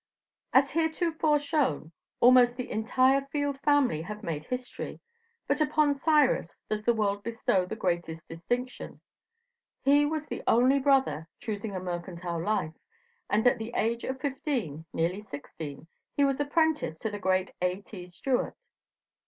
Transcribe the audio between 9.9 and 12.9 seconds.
was the only brother choosing a mercantile life,